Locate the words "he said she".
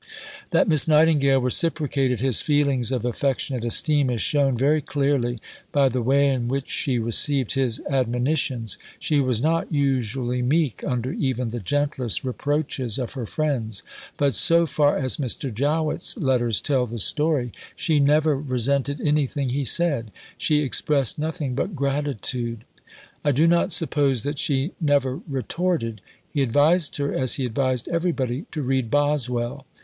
19.49-20.61